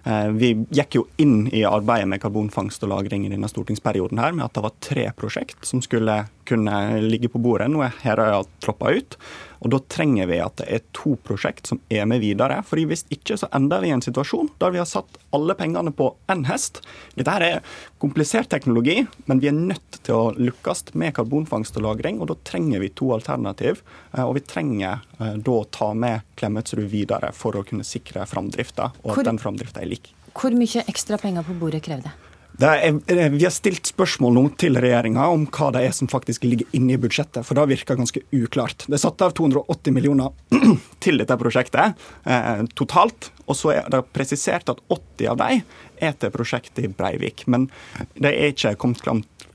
Eh, 0.05 0.29
vi 0.35 0.53
gikk 0.75 0.97
jo 0.99 1.05
inn 1.23 1.47
i 1.55 1.63
arbeidet 1.69 2.09
med 2.11 2.23
karbonfangst 2.23 2.83
og 2.83 2.91
-lagring 2.91 3.27
i 3.27 3.31
denne 3.31 3.49
stortingsperioden 3.51 4.19
her 4.19 4.33
med 4.33 4.45
at 4.45 4.55
det 4.55 4.63
var 4.63 4.73
tre 4.81 5.11
prosjekt 5.17 5.65
som 5.65 5.83
skulle 5.83 6.27
kunne 6.49 7.01
ligge 7.05 7.31
på 7.33 7.41
bordet. 7.43 7.71
Nå 7.71 7.83
er 7.85 7.97
Herøya 8.03 8.43
troppa 8.65 8.93
ut. 8.95 9.17
Og 9.63 9.71
Da 9.71 9.79
trenger 9.79 10.27
vi 10.27 10.41
at 10.43 10.57
det 10.59 10.67
er 10.75 10.81
to 10.97 11.15
prosjekt 11.23 11.69
som 11.71 11.79
er 11.91 12.05
med 12.07 12.21
videre. 12.21 12.63
fordi 12.67 12.87
Hvis 12.87 13.05
ikke 13.11 13.39
så 13.39 13.49
ender 13.55 13.81
vi 13.81 13.89
i 13.89 13.95
en 13.95 14.03
situasjon 14.03 14.51
der 14.59 14.71
vi 14.71 14.79
har 14.79 14.87
satt 14.87 15.07
alle 15.33 15.55
pengene 15.55 15.93
på 15.95 16.15
én 16.29 16.45
hest. 16.47 16.83
Dette 17.15 17.31
her 17.31 17.43
er 17.43 17.63
komplisert 18.01 18.49
teknologi, 18.51 19.07
men 19.27 19.41
vi 19.41 19.49
er 19.49 19.53
nødt 19.53 20.03
til 20.03 20.15
å 20.15 20.35
lykkes 20.35 20.95
med 20.95 21.15
karbonfangst 21.15 21.77
og 21.77 21.83
-lagring. 21.83 22.21
og 22.21 22.29
Da 22.29 22.35
trenger 22.45 22.81
vi 22.81 22.89
to 22.89 23.13
alternativ. 23.13 23.83
Eh, 24.13 24.25
og 24.25 24.35
vi 24.35 24.41
trenger 24.41 25.01
eh, 25.21 25.37
da 25.37 25.51
å 25.51 25.71
ta 25.71 25.95
med 25.95 26.23
Klemetsrud 26.37 26.91
videre 26.91 27.33
for 27.33 27.53
å 27.53 27.65
kunne 27.65 27.85
sikre 27.85 28.27
framdrifta, 28.27 28.93
og 29.05 29.19
at 29.19 29.25
den 29.25 29.39
framdrifta 29.39 29.81
er 29.81 29.87
lik. 29.87 30.13
Hvor 30.35 30.51
mye 30.51 30.85
ekstra 30.89 31.19
penger 31.19 31.43
på 31.43 31.59
bordet 31.59 31.83
krever 31.83 32.03
det? 32.03 32.32
Er, 32.61 32.99
vi 33.33 33.45
har 33.47 33.55
stilt 33.55 33.89
spørsmål 33.89 34.35
nå 34.37 34.43
til 34.61 34.77
regjeringa 34.81 35.25
om 35.33 35.47
hva 35.49 35.71
det 35.75 35.87
er 35.87 35.95
som 35.97 36.11
faktisk 36.11 36.45
ligger 36.45 36.69
inne 36.77 36.95
i 36.95 37.01
budsjettet, 37.01 37.47
for 37.49 37.59
det 37.59 37.65
virker 37.73 37.99
ganske 37.99 38.23
uklart. 38.35 38.85
Det 38.87 38.99
er 38.99 39.03
satt 39.03 39.25
av 39.25 39.33
280 39.39 39.97
millioner 39.97 40.35
til 41.05 41.23
dette 41.23 41.39
prosjektet 41.41 41.97
eh, 42.29 42.65
totalt. 42.79 43.33
Og 43.53 43.59
så 43.59 43.75
er 43.77 43.91
det 43.93 44.01
presisert 44.17 44.73
at 44.73 44.81
80 44.89 45.29
av 45.35 45.39
dem 45.43 45.63
er 46.03 46.17
til 46.19 46.33
prosjektet 46.35 46.87
i 46.87 46.91
Breivik. 46.91 47.45
Men 47.47 47.69
det 48.17 48.33
er 48.33 48.55
ikke 48.55 48.75
kommet 48.81 49.05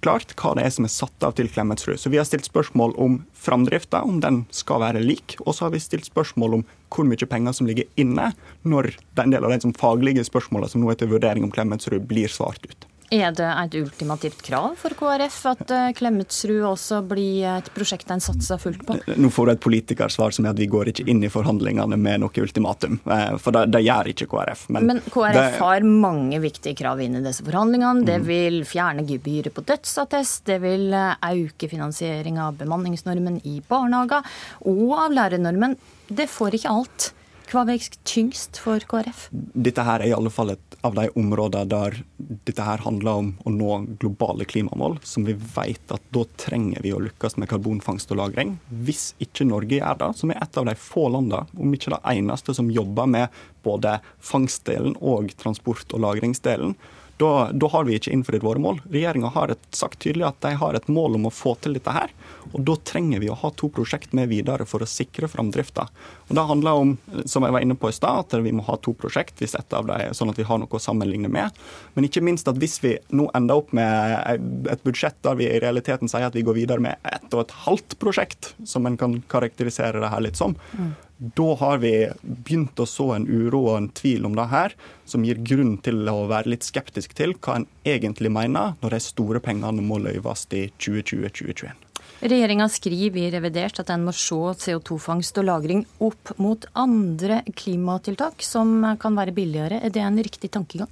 klart 0.06 0.36
hva 0.38 0.54
det 0.58 0.66
er 0.68 0.74
som 0.74 0.86
er 0.86 0.94
satt 0.94 1.26
av 1.26 1.36
til 1.38 1.50
Klemetsrud. 1.52 1.98
Så 2.00 2.12
vi 2.14 2.20
har 2.20 2.28
stilt 2.28 2.48
spørsmål 2.48 2.94
om 3.02 3.20
framdrifta, 3.34 4.04
om 4.06 4.22
den 4.24 4.44
skal 4.54 4.84
være 4.86 5.02
lik. 5.04 5.38
Og 5.46 5.56
så 5.58 5.68
har 5.68 5.74
vi 5.74 5.82
stilt 5.84 6.08
spørsmål 6.08 6.60
om 6.60 6.68
hvor 6.94 7.08
mye 7.10 7.30
penger 7.30 7.58
som 7.58 7.70
ligger 7.70 7.90
inne, 8.00 8.32
når 8.64 8.94
den 9.18 9.34
del 9.34 9.48
av 9.48 9.56
de 9.56 9.74
faglige 9.78 10.26
spørsmålene 10.28 10.72
som 10.72 10.84
nå 10.84 10.94
er 10.94 11.02
til 11.02 11.12
vurdering 11.12 11.48
om 11.48 11.54
Klemetsrud, 11.54 12.06
blir 12.08 12.32
svart 12.32 12.70
ut. 12.70 12.88
Er 13.14 13.32
det 13.32 13.48
et 13.48 13.76
ultimativt 13.80 14.42
krav 14.44 14.74
for 14.76 14.92
KrF 15.00 15.38
at 15.54 15.70
eh, 15.72 15.92
Klemetsrud 15.96 16.66
også 16.68 17.00
blir 17.08 17.46
et 17.54 17.70
prosjekt 17.72 18.10
en 18.12 18.20
satser 18.24 18.60
fullt 18.60 18.84
på? 18.88 18.98
Nå 19.16 19.30
får 19.32 19.48
du 19.48 19.52
et 19.54 19.62
politikersvar 19.64 20.36
som 20.36 20.44
er 20.44 20.52
at 20.52 20.60
vi 20.60 20.68
går 20.68 20.92
ikke 20.92 21.06
inn 21.08 21.24
i 21.24 21.32
forhandlingene 21.32 21.96
med 21.96 22.20
noe 22.26 22.44
ultimatum. 22.44 23.00
Eh, 23.08 23.38
for 23.40 23.56
det, 23.56 23.70
det 23.72 23.86
gjør 23.86 24.12
ikke 24.12 24.28
KrF. 24.34 24.66
Men, 24.76 24.90
Men 24.92 25.00
KrF 25.08 25.40
det... 25.40 25.46
har 25.62 25.88
mange 25.88 26.42
viktige 26.44 26.76
krav 26.82 27.00
inn 27.04 27.16
i 27.22 27.24
disse 27.24 27.48
forhandlingene. 27.48 28.04
Det 28.08 28.20
mm. 28.20 28.28
vil 28.28 28.60
fjerne 28.68 29.08
gebyret 29.08 29.56
på 29.56 29.64
dødsattest, 29.72 30.44
det 30.52 30.60
vil 30.66 30.90
eh, 30.92 31.30
øke 31.48 31.72
finansiering 31.72 32.42
av 32.44 32.60
bemanningsnormen 32.60 33.40
i 33.48 33.62
barnehager 33.70 34.28
og 34.68 34.98
av 35.00 35.16
lærernormen. 35.16 35.80
Det 36.12 36.28
får 36.32 36.60
ikke 36.60 36.76
alt. 36.76 37.14
Hva 37.48 37.64
veier 37.64 37.94
tyngst 38.04 38.58
for 38.60 38.84
KrF? 38.84 39.30
Dette 39.32 39.84
her 39.88 40.02
er 40.04 40.10
i 40.10 40.16
alle 40.16 40.32
fall 40.34 40.52
et 40.52 40.76
av 40.84 40.98
de 40.98 41.06
områdene 41.16 41.70
der 41.72 41.96
dette 42.18 42.64
her 42.64 42.82
handler 42.84 43.22
om 43.22 43.30
å 43.48 43.54
nå 43.56 43.78
globale 44.02 44.44
klimamål, 44.50 44.98
som 45.08 45.24
vi 45.28 45.36
vet 45.56 45.94
at 45.96 46.04
da 46.12 46.26
trenger 46.44 46.84
vi 46.84 46.92
å 46.92 47.00
lykkes 47.06 47.38
med 47.40 47.48
karbonfangst 47.52 48.12
og 48.12 48.20
-lagring. 48.20 48.58
Hvis 48.68 49.14
ikke 49.24 49.48
Norge 49.48 49.80
gjør 49.80 49.98
det, 50.04 50.12
som 50.20 50.32
er 50.32 50.44
et 50.44 50.58
av 50.58 50.66
de 50.66 50.76
få 50.76 51.08
landene, 51.08 51.48
om 51.58 51.74
ikke 51.74 51.96
det 51.96 52.04
eneste, 52.18 52.54
som 52.54 52.72
jobber 52.72 53.08
med 53.08 53.30
både 53.64 54.00
fangstdelen 54.20 54.98
og 55.02 55.32
transport- 55.40 55.94
og 55.94 56.04
lagringsdelen, 56.04 56.76
da, 57.18 57.50
da 57.54 57.68
har 57.68 57.88
vi 57.88 57.98
ikke 57.98 58.12
innfridd 58.14 58.44
våre 58.46 58.62
mål. 58.62 58.80
Regjeringa 58.94 59.32
har 59.34 59.50
et, 59.54 59.64
sagt 59.76 60.04
tydelig 60.04 60.28
at 60.28 60.42
de 60.46 60.54
har 60.60 60.78
et 60.78 60.90
mål 60.92 61.18
om 61.18 61.26
å 61.30 61.34
få 61.34 61.56
til 61.64 61.74
dette 61.74 61.94
her. 61.94 62.14
Og 62.54 62.62
da 62.68 62.76
trenger 62.88 63.20
vi 63.24 63.32
å 63.34 63.38
ha 63.42 63.50
to 63.58 63.70
prosjekt 63.74 64.14
med 64.18 64.30
videre 64.30 64.68
for 64.70 64.84
å 64.86 64.90
sikre 64.90 65.30
framdrifta. 65.32 65.88
Og 66.28 66.36
det 66.38 66.46
handler 66.50 66.84
om, 66.84 66.94
som 67.26 67.46
jeg 67.48 67.56
var 67.56 67.66
inne 67.66 67.78
på 67.80 67.90
i 67.90 67.96
stad, 67.96 68.28
at 68.28 68.38
vi 68.46 68.54
må 68.54 68.66
ha 68.68 68.78
to 68.78 68.94
prosjekt 68.98 69.42
hvis 69.42 69.58
et 69.58 69.74
av 69.74 69.90
dem, 69.90 70.14
sånn 70.18 70.32
at 70.32 70.38
vi 70.38 70.46
har 70.48 70.62
noe 70.62 70.70
å 70.70 70.82
sammenligne 70.82 71.32
med. 71.34 71.58
Men 71.98 72.08
ikke 72.08 72.24
minst 72.26 72.48
at 72.52 72.62
hvis 72.62 72.78
vi 72.86 72.94
nå 73.10 73.28
ender 73.38 73.64
opp 73.64 73.74
med 73.78 74.70
et 74.70 74.86
budsjett 74.86 75.18
der 75.26 75.42
vi 75.42 75.50
i 75.50 75.60
realiteten 75.64 76.12
sier 76.12 76.30
at 76.30 76.38
vi 76.38 76.46
går 76.46 76.60
videre 76.60 76.84
med 76.84 77.02
ett 77.10 77.34
og 77.34 77.48
et 77.48 77.58
halvt 77.66 77.98
prosjekt, 78.04 78.54
som 78.64 78.86
en 78.86 79.00
kan 79.00 79.18
karakterisere 79.32 80.04
det 80.04 80.14
her 80.14 80.24
litt 80.24 80.38
som, 80.40 80.54
mm. 80.78 80.94
Da 81.18 81.56
har 81.58 81.80
vi 81.82 81.92
begynt 82.22 82.78
å 82.78 82.86
så 82.86 83.08
en 83.16 83.26
uro 83.26 83.64
og 83.72 83.78
en 83.80 83.90
tvil 83.90 84.28
om 84.30 84.36
det 84.38 84.46
her, 84.52 84.76
som 85.10 85.24
gir 85.26 85.40
grunn 85.42 85.80
til 85.82 86.06
å 86.12 86.28
være 86.30 86.54
litt 86.54 86.68
skeptisk 86.68 87.16
til 87.18 87.34
hva 87.42 87.56
en 87.58 87.66
egentlig 87.90 88.30
mener 88.34 88.76
når 88.84 88.94
de 88.94 89.02
store 89.02 89.42
pengene 89.42 89.82
må 89.82 89.98
løyves 90.04 90.46
i 90.54 90.68
2020-2021. 90.78 91.88
Regjeringa 92.18 92.66
skriver 92.70 93.28
i 93.28 93.32
revidert 93.34 93.82
at 93.82 93.90
en 93.94 94.06
må 94.06 94.14
se 94.14 94.38
CO2-fangst 94.62 95.38
og 95.42 95.46
-lagring 95.46 95.84
opp 96.02 96.32
mot 96.38 96.66
andre 96.74 97.44
klimatiltak 97.54 98.42
som 98.42 98.86
kan 99.00 99.18
være 99.18 99.34
billigere. 99.34 99.82
Er 99.82 99.90
det 99.90 100.02
en 100.02 100.18
riktig 100.18 100.52
tankegang? 100.52 100.90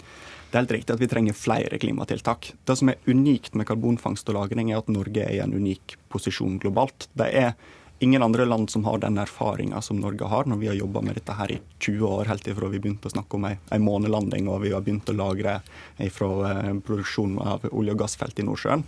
Det 0.50 0.58
er 0.58 0.62
helt 0.62 0.72
riktig 0.72 0.94
at 0.94 1.02
vi 1.02 1.08
trenger 1.08 1.34
flere 1.34 1.78
klimatiltak. 1.78 2.54
Det 2.66 2.78
som 2.78 2.90
er 2.90 3.02
unikt 3.08 3.56
med 3.56 3.66
karbonfangst 3.66 4.30
og 4.30 4.36
-lagring, 4.36 4.72
er 4.72 4.78
at 4.78 4.90
Norge 4.90 5.22
er 5.22 5.34
i 5.34 5.40
en 5.40 5.54
unik 5.54 5.98
posisjon 6.10 6.60
globalt. 6.60 7.08
Det 7.14 7.34
er 7.34 7.54
ingen 8.00 8.24
andre 8.24 8.46
land 8.46 8.70
som 8.70 8.86
har 8.86 8.98
den 8.98 9.18
erfaringa 9.18 9.82
som 9.82 10.00
Norge 10.00 10.26
har, 10.26 10.46
når 10.46 10.58
vi 10.58 10.68
har 10.68 10.76
jobba 10.76 11.02
med 11.02 11.16
dette 11.16 11.34
her 11.34 11.52
i 11.52 11.60
20 11.80 12.06
år, 12.08 12.26
helt 12.26 12.48
ifra 12.48 12.70
vi 12.70 12.80
begynte 12.80 13.10
å 13.10 13.16
snakke 13.16 13.38
om 13.38 13.48
ei, 13.50 13.56
ei 13.72 13.80
månelanding 13.80 14.50
og 14.52 14.62
vi 14.66 14.74
har 14.76 14.84
begynt 14.86 15.10
å 15.10 15.16
lagre 15.16 15.60
fra 16.12 16.32
eh, 16.52 16.72
produksjon 16.86 17.40
av 17.40 17.68
olje- 17.72 17.96
og 17.96 18.02
gassfelt 18.04 18.40
i 18.40 18.48
Nordsjøen. 18.48 18.86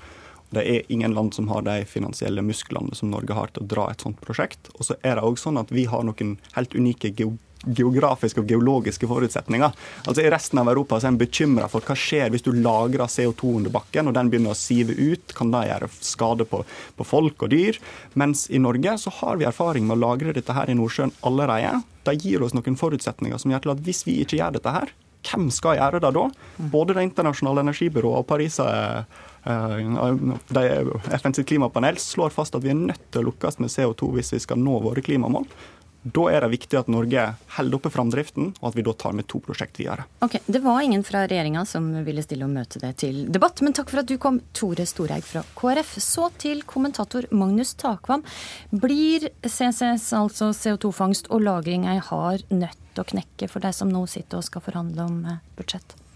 Det 0.49 0.63
er 0.63 0.91
ingen 0.91 1.15
land 1.15 1.33
som 1.35 1.49
har 1.51 1.65
de 1.67 1.81
finansielle 1.85 2.41
musklene 2.41 2.95
som 2.95 3.11
Norge 3.11 3.35
har 3.35 3.51
til 3.51 3.65
å 3.65 3.71
dra 3.73 3.89
et 3.91 4.03
sånt 4.03 4.21
prosjekt. 4.23 4.69
Og 4.77 4.87
så 4.87 4.95
er 5.03 5.17
det 5.17 5.25
òg 5.27 5.39
sånn 5.39 5.59
at 5.59 5.73
vi 5.75 5.83
har 5.91 6.05
noen 6.07 6.37
helt 6.55 6.75
unike 6.75 7.11
geografiske 7.11 7.46
og 7.67 8.47
geologiske 8.49 9.07
forutsetninger. 9.09 9.73
Altså 10.05 10.23
I 10.23 10.31
resten 10.31 10.61
av 10.61 10.69
Europa 10.71 10.99
så 10.99 11.09
er 11.09 11.15
en 11.15 11.19
bekymra 11.21 11.69
for 11.71 11.85
hva 11.85 11.95
skjer 11.97 12.31
hvis 12.33 12.45
du 12.45 12.51
lagrer 12.55 13.09
CO2 13.11 13.55
under 13.59 13.73
bakken 13.73 14.09
og 14.09 14.15
den 14.17 14.31
begynner 14.31 14.55
å 14.55 14.59
sive 14.59 14.95
ut. 14.95 15.35
Kan 15.37 15.51
det 15.53 15.67
gjøre 15.69 15.91
skade 15.99 16.47
på, 16.49 16.63
på, 16.97 17.07
folk 17.07 17.47
og 17.47 17.53
dyr? 17.53 17.79
Mens 18.19 18.47
i 18.49 18.61
Norge 18.61 18.97
så 19.01 19.13
har 19.21 19.39
vi 19.39 19.49
erfaring 19.49 19.87
med 19.87 19.97
å 19.97 20.03
lagre 20.07 20.35
dette 20.35 20.55
her 20.55 20.69
i 20.71 20.77
Nordsjøen 20.77 21.15
allerede. 21.27 21.81
Det 22.07 22.19
gir 22.23 22.43
oss 22.43 22.55
noen 22.55 22.79
forutsetninger 22.79 23.41
som 23.41 23.51
gjør 23.51 23.65
til 23.65 23.75
at 23.75 23.83
hvis 23.85 24.05
vi 24.07 24.21
ikke 24.23 24.39
gjør 24.39 24.57
dette 24.57 24.73
her, 24.73 24.93
hvem 25.27 25.47
skal 25.51 25.79
gjøre 25.79 25.99
det 26.03 26.11
da? 26.15 26.27
Både 26.71 26.95
Det 26.95 27.03
internasjonale 27.09 27.65
energibyrået 27.65 28.21
og 28.21 28.27
Paris 28.29 28.59
eh, 28.63 29.01
FNs 31.17 31.41
klimapanel 31.47 31.99
slår 32.01 32.35
fast 32.35 32.55
at 32.55 32.63
vi 32.63 32.71
er 32.73 32.79
nødt 32.79 33.11
til 33.11 33.23
å 33.23 33.27
lukkes 33.29 33.59
med 33.61 33.71
CO2 33.73 34.11
hvis 34.17 34.33
vi 34.35 34.43
skal 34.43 34.59
nå 34.61 34.79
våre 34.83 35.03
klimamål. 35.03 35.47
Da 36.03 36.27
er 36.31 36.43
det 36.45 36.51
viktig 36.53 36.77
at 36.79 36.89
Norge 36.91 37.23
holder 37.57 37.79
oppe 37.79 37.91
framdriften, 37.91 38.53
og 38.61 38.69
at 38.69 38.77
vi 38.77 38.85
da 38.85 38.93
tar 38.95 39.15
med 39.17 39.27
to 39.27 39.41
prosjekt 39.43 39.79
videre. 39.81 40.05
Ok, 40.23 40.37
Det 40.45 40.61
var 40.63 40.81
ingen 40.81 41.03
fra 41.03 41.25
regjeringa 41.27 41.65
som 41.65 41.89
ville 42.05 42.23
stille 42.23 42.45
og 42.45 42.53
møte 42.53 42.79
det 42.79 42.93
til 43.03 43.25
debatt, 43.33 43.61
men 43.61 43.75
takk 43.75 43.91
for 43.91 44.03
at 44.03 44.07
du 44.07 44.17
kom, 44.21 44.39
Tore 44.53 44.85
Storeig 44.87 45.25
fra 45.27 45.43
KrF. 45.57 45.97
Så 46.03 46.29
til 46.37 46.63
kommentator 46.63 47.27
Magnus 47.31 47.73
Takvam. 47.75 48.23
Blir 48.71 49.29
CCS, 49.43 50.13
altså 50.13 50.53
CO2-fangst 50.53 51.29
og 51.29 51.41
-lagring, 51.41 51.87
ei 51.89 51.99
hard 51.99 52.43
nøtt 52.49 52.99
å 52.99 53.03
knekke 53.03 53.49
for 53.49 53.59
deg 53.59 53.73
som 53.73 53.89
nå 53.89 54.07
sitter 54.07 54.37
og 54.37 54.43
skal 54.43 54.61
forhandle 54.61 55.03
om 55.03 55.25
eh, 55.25 55.41
budsjett? 55.57 56.06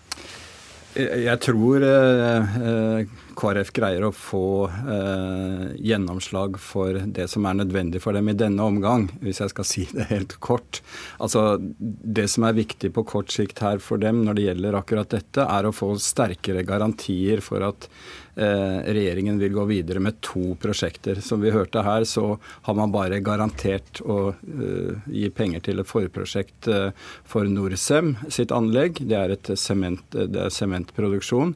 Jeg 0.91 1.39
tror 1.39 1.83
eh, 1.87 2.55
eh, 2.67 3.11
KrF 3.39 3.69
greier 3.71 4.03
å 4.03 4.11
få 4.11 4.67
eh, 4.67 5.67
gjennomslag 5.87 6.57
for 6.59 6.99
det 7.15 7.29
som 7.31 7.47
er 7.47 7.61
nødvendig 7.61 8.01
for 8.03 8.17
dem 8.17 8.27
i 8.27 8.35
denne 8.35 8.65
omgang, 8.67 9.07
hvis 9.23 9.39
jeg 9.39 9.53
skal 9.53 9.67
si 9.67 9.85
det 9.93 10.09
helt 10.09 10.35
kort. 10.43 10.81
Altså, 11.23 11.55
Det 11.79 12.27
som 12.31 12.43
er 12.47 12.59
viktig 12.59 12.91
på 12.95 13.05
kort 13.07 13.31
sikt 13.31 13.63
her 13.63 13.79
for 13.79 14.03
dem 14.03 14.25
når 14.25 14.37
det 14.37 14.47
gjelder 14.49 14.79
akkurat 14.81 15.15
dette, 15.15 15.47
er 15.47 15.67
å 15.67 15.75
få 15.75 15.93
sterkere 15.95 16.67
garantier 16.67 17.39
for 17.45 17.63
at 17.71 17.87
Eh, 17.87 18.20
regjeringen 18.35 19.39
vil 19.39 19.53
gå 19.53 19.65
videre 19.69 19.99
med 19.99 20.21
to 20.23 20.55
prosjekter. 20.61 21.15
Som 21.21 21.41
vi 21.41 21.51
hørte 21.51 21.81
her, 21.83 22.03
så 22.07 22.37
har 22.61 22.73
man 22.77 22.91
bare 22.93 23.19
garantert 23.19 24.01
å 24.01 24.31
uh, 24.31 24.93
gi 25.11 25.29
penger 25.35 25.59
til 25.65 25.79
et 25.81 25.87
forprosjekt 25.87 26.67
uh, 26.71 26.91
for 27.27 27.43
Norcem 27.49 28.17
sitt 28.31 28.51
anlegg. 28.55 29.07
Det 29.07 29.15
er 29.17 29.29
et 29.35 29.59
sementproduksjon. 29.59 31.53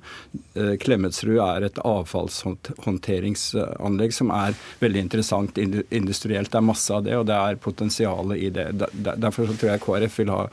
Uh, 0.58 0.76
Klemetsrud 0.82 1.40
er 1.40 1.62
et 1.70 1.80
avfallshåndteringsanlegg 1.82 4.14
som 4.16 4.32
er 4.36 4.54
veldig 4.84 5.02
interessant 5.08 5.58
industrielt. 5.58 6.52
Det 6.52 6.58
er 6.60 6.72
masse 6.72 6.94
av 6.94 7.04
det, 7.08 7.16
og 7.20 7.26
det 7.30 7.38
er 7.40 7.62
potensialet 7.62 8.38
i 8.38 8.50
det. 8.54 8.68
Derfor 8.94 9.48
tror 9.54 9.72
jeg 9.72 9.84
KrF 9.86 10.20
vil 10.24 10.36
ha 10.36 10.44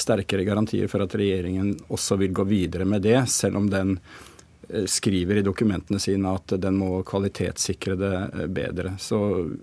sterkere 0.00 0.44
garantier 0.46 0.88
for 0.90 1.00
at 1.04 1.14
regjeringen 1.18 1.68
også 1.92 2.14
vil 2.22 2.32
gå 2.36 2.44
videre 2.48 2.84
med 2.88 3.00
det, 3.06 3.20
selv 3.32 3.56
om 3.60 3.66
den 3.72 3.90
Eh, 4.02 4.31
skriver 4.86 5.40
i 5.40 5.44
dokumentene 5.46 6.00
sine 6.00 6.34
at 6.36 6.54
den 6.62 6.78
må 6.80 7.02
kvalitetssikre 7.06 7.96
det 8.00 8.14
eh, 8.18 8.46
bedre. 8.46 8.96
Så 9.00 9.18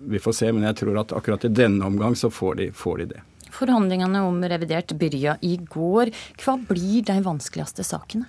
vi 0.08 0.22
får 0.22 0.36
se, 0.40 0.52
men 0.52 0.66
jeg 0.68 0.80
tror 0.82 1.02
at 1.02 1.14
akkurat 1.16 1.46
i 1.48 1.52
denne 1.54 1.86
omgang 1.86 2.16
så 2.18 2.30
får 2.32 2.60
de, 2.60 2.70
får 2.72 3.02
de 3.02 3.08
det. 3.14 3.22
Forhandlingene 3.50 4.22
om 4.22 4.38
revidert 4.46 4.92
begynte 4.94 5.38
i 5.46 5.56
går. 5.58 6.12
Hva 6.42 6.54
blir 6.68 7.02
de 7.06 7.18
vanskeligste 7.24 7.86
sakene? 7.86 8.28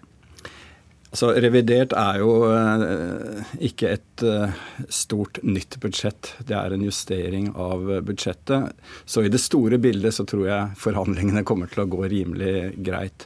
Altså, 1.11 1.33
revidert 1.43 1.91
er 1.99 2.21
jo 2.21 2.29
eh, 2.47 3.39
ikke 3.67 3.89
et 3.97 4.21
eh, 4.23 4.59
stort 4.87 5.41
nytt 5.43 5.75
budsjett. 5.83 6.29
Det 6.47 6.55
er 6.55 6.71
en 6.71 6.85
justering 6.85 7.49
av 7.59 7.83
budsjettet. 8.07 8.69
Så 9.03 9.25
i 9.27 9.31
det 9.31 9.41
store 9.43 9.75
bildet 9.83 10.15
så 10.15 10.23
tror 10.23 10.45
jeg 10.47 10.77
forhandlingene 10.79 11.43
kommer 11.47 11.67
til 11.67 11.83
å 11.83 11.89
gå 11.91 12.07
rimelig 12.13 12.77
greit. 12.87 13.25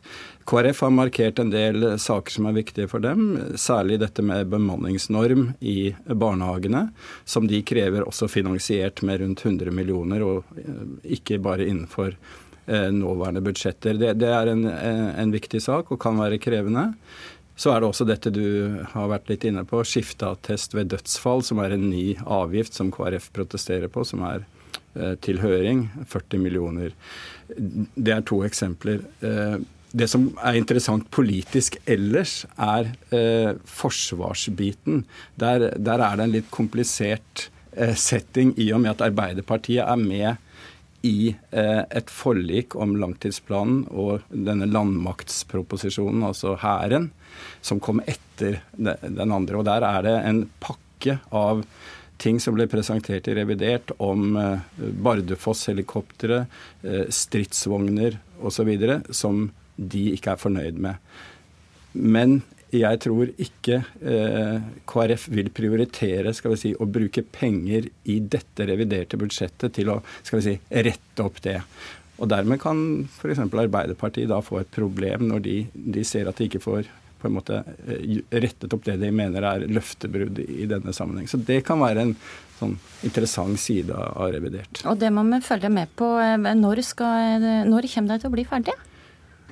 KrF 0.49 0.81
har 0.81 0.95
markert 0.97 1.41
en 1.41 1.51
del 1.53 1.85
saker 2.01 2.33
som 2.33 2.47
er 2.49 2.57
viktige 2.57 2.89
for 2.89 3.05
dem, 3.05 3.53
særlig 3.53 3.99
dette 4.01 4.25
med 4.25 4.49
bemanningsnorm 4.49 5.51
i 5.61 5.93
barnehagene, 6.09 6.87
som 7.25 7.45
de 7.49 7.61
krever 7.65 8.05
også 8.05 8.29
finansiert 8.33 9.05
med 9.05 9.21
rundt 9.21 9.45
100 9.45 9.69
millioner, 9.69 10.25
og 10.25 10.57
eh, 10.57 11.13
ikke 11.19 11.37
bare 11.37 11.69
innenfor 11.69 12.17
nåværende 12.65 13.43
budsjetter. 13.45 13.93
Det, 13.93 14.15
det 14.17 14.29
er 14.33 14.49
en, 14.49 14.63
en, 14.65 15.29
viktig 15.29 15.59
sak 15.61 15.91
og 15.93 15.99
kan 16.01 16.17
være 16.17 16.39
krevende. 16.41 16.87
Så 17.55 17.71
er 17.71 17.79
det 17.79 17.87
også 17.87 18.07
dette 18.07 18.33
du 18.35 18.83
har 18.91 19.11
vært 19.11 19.29
litt 19.31 19.45
inne 19.47 19.63
på, 19.67 19.79
skifteattest 19.87 20.75
ved 20.75 20.91
dødsfall, 20.91 21.43
som 21.45 21.61
er 21.63 21.75
en 21.75 21.87
ny 21.89 22.17
avgift 22.23 22.75
som 22.75 22.91
KrF 22.91 23.31
protesterer 23.35 23.91
på, 23.91 24.03
som 24.03 24.25
er 24.27 24.43
til 25.23 25.41
høring. 25.43 25.85
40 26.07 26.39
millioner. 26.39 26.91
Det 27.47 28.13
er 28.15 28.21
to 28.27 28.41
eksempler 28.47 29.01
det 29.95 30.07
som 30.11 30.27
er 30.43 30.57
interessant 30.59 31.07
politisk 31.13 31.77
ellers, 31.87 32.43
er 32.59 32.91
eh, 33.15 33.51
forsvarsbiten. 33.69 35.03
Der, 35.39 35.69
der, 35.77 36.03
er 36.03 36.17
det 36.17 36.25
en 36.25 36.33
litt 36.33 36.49
komplisert 36.53 37.47
eh, 37.71 37.95
setting 37.95 38.53
i 38.59 38.71
og 38.75 38.83
med 38.83 38.95
at 38.95 39.05
Arbeiderpartiet 39.07 39.85
er 39.85 40.01
med 40.01 40.41
i 41.05 41.35
eh, 41.51 41.83
et 41.89 42.09
forlik 42.11 42.75
om 42.79 42.95
langtidsplanen 42.99 43.83
og 43.93 44.25
denne 44.29 44.67
landmaktsproposisjonen, 44.69 46.23
altså 46.25 46.55
Hæren, 46.61 47.11
som 47.61 47.81
kom 47.83 48.01
etter 48.07 48.61
den 48.77 49.31
andre. 49.31 49.59
Og 49.59 49.67
der 49.67 49.85
er 49.85 50.01
det 50.05 50.15
en 50.23 50.45
pakke 50.63 51.19
av 51.35 51.63
ting 52.21 52.39
som 52.39 52.55
ble 52.55 52.67
presentert 52.71 53.27
i 53.27 53.35
revidert 53.37 53.93
om 54.03 54.35
eh, 54.39 54.81
Bardufoss-helikoptre, 55.05 56.45
eh, 56.83 57.05
stridsvogner 57.13 58.19
osv., 58.41 58.73
som 59.11 59.49
de 59.75 60.07
ikke 60.15 60.33
er 60.33 60.41
fornøyd 60.41 60.81
med. 60.81 61.15
Men 61.95 62.41
jeg 62.79 63.01
tror 63.03 63.29
ikke 63.41 63.81
eh, 64.01 64.65
KrF 64.89 65.27
vil 65.33 65.51
prioritere 65.55 66.33
skal 66.35 66.55
vi 66.55 66.61
si, 66.61 66.71
å 66.73 66.87
bruke 66.89 67.23
penger 67.23 67.87
i 68.11 68.19
dette 68.19 68.67
reviderte 68.67 69.19
budsjettet 69.19 69.75
til 69.77 69.91
å 69.93 69.99
skal 70.21 70.39
vi 70.39 70.45
si, 70.47 70.55
rette 70.87 71.25
opp 71.25 71.41
det. 71.45 71.59
Og 72.15 72.29
Dermed 72.31 72.61
kan 72.63 72.79
f.eks. 73.07 73.41
Arbeiderpartiet 73.45 74.31
da 74.31 74.39
få 74.43 74.61
et 74.61 74.71
problem 74.71 75.27
når 75.31 75.43
de, 75.45 75.57
de, 75.73 76.05
ser 76.07 76.29
at 76.29 76.39
de 76.39 76.47
ikke 76.49 76.63
får 76.63 76.87
på 77.19 77.29
en 77.29 77.35
måte 77.35 77.61
eh, 77.87 78.17
rettet 78.31 78.73
opp 78.75 78.85
det 78.87 78.97
de 79.01 79.11
mener 79.15 79.45
er 79.47 79.67
løftebrudd 79.67 80.41
i 80.45 80.67
denne 80.69 80.93
sammenheng. 80.95 81.27
Så 81.31 81.41
det 81.41 81.61
kan 81.67 81.81
være 81.81 82.07
en 82.07 82.17
sånn 82.59 82.75
interessant 83.07 83.59
side 83.59 83.95
av 83.95 84.31
revidert. 84.35 84.83
Og 84.87 84.99
det 85.01 85.11
må 85.11 85.25
vi 85.27 85.41
følge 85.43 85.71
med 85.73 85.91
på. 85.99 86.11
Eh, 86.23 86.51
når, 86.55 86.83
skal, 86.87 87.47
når 87.67 87.89
kommer 87.93 88.15
de 88.15 88.23
til 88.23 88.31
å 88.31 88.35
bli 88.35 88.47
ferdige? 88.47 88.94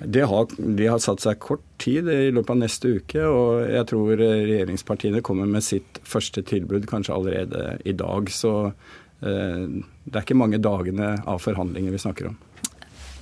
Har, 0.01 0.47
de 0.57 0.87
har 0.89 0.99
satt 0.99 1.21
seg 1.21 1.39
kort 1.39 1.63
tid 1.81 2.09
i 2.09 2.31
løpet 2.33 2.49
av 2.49 2.57
neste 2.59 2.95
uke, 2.97 3.21
og 3.23 3.61
jeg 3.69 3.87
tror 3.91 4.15
regjeringspartiene 4.19 5.21
kommer 5.25 5.49
med 5.49 5.63
sitt 5.63 6.01
første 6.07 6.41
tilbud 6.49 6.87
kanskje 6.89 7.13
allerede 7.13 7.77
i 7.85 7.93
dag. 7.95 8.31
Så 8.33 8.53
eh, 8.65 9.61
det 9.69 10.15
er 10.17 10.25
ikke 10.25 10.39
mange 10.39 10.59
dagene 10.63 11.13
av 11.29 11.43
forhandlinger 11.45 11.93
vi 11.93 12.01
snakker 12.01 12.31
om. 12.31 12.39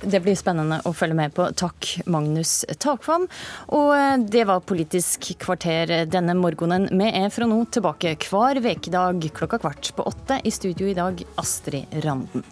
Det 0.02 0.18
blir 0.24 0.34
spennende 0.34 0.80
å 0.88 0.94
følge 0.96 1.14
med 1.14 1.34
på. 1.36 1.44
Takk, 1.54 1.86
Magnus 2.10 2.64
Takvam. 2.82 3.28
Og 3.76 3.92
eh, 3.94 4.16
det 4.24 4.46
var 4.48 4.64
Politisk 4.66 5.28
kvarter 5.44 6.08
denne 6.10 6.34
morgenen. 6.38 6.88
Vi 6.90 7.12
er 7.20 7.30
fra 7.34 7.46
nå 7.46 7.60
tilbake 7.70 8.16
hver 8.24 8.62
vekedag 8.64 9.28
klokka 9.36 9.60
kvart 9.62 9.92
på 9.94 10.08
åtte. 10.08 10.40
I 10.42 10.54
studio 10.54 10.90
i 10.90 10.98
dag, 10.98 11.22
Astrid 11.38 12.02
Randen. 12.02 12.48